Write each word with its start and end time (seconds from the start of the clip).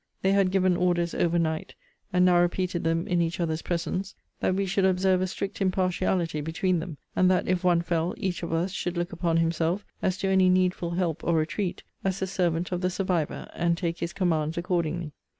They 0.23 0.31
had 0.31 0.49
given 0.49 0.75
orders 0.75 1.13
over 1.13 1.37
night, 1.37 1.75
and 2.11 2.25
now 2.25 2.41
repeated 2.41 2.83
them 2.83 3.05
in 3.07 3.21
each 3.21 3.39
other's 3.39 3.61
presence, 3.61 4.15
that 4.39 4.55
we 4.55 4.65
should 4.65 4.83
observe 4.83 5.21
a 5.21 5.27
strict 5.27 5.61
impartiality 5.61 6.41
between 6.41 6.79
them: 6.79 6.97
and 7.15 7.29
that, 7.29 7.47
if 7.47 7.63
one 7.63 7.83
fell, 7.83 8.15
each 8.17 8.41
of 8.41 8.51
us 8.51 8.71
should 8.71 8.97
look 8.97 9.11
upon 9.13 9.37
himself, 9.37 9.85
as 10.01 10.17
to 10.17 10.27
any 10.27 10.49
needful 10.49 10.89
help 10.89 11.23
or 11.23 11.35
retreat, 11.35 11.83
as 12.03 12.17
the 12.19 12.25
servant 12.25 12.71
of 12.71 12.81
the 12.81 12.89
survivor, 12.89 13.47
and 13.53 13.77
take 13.77 13.99
his 13.99 14.11
commands 14.11 14.57
accordingly. 14.57 15.11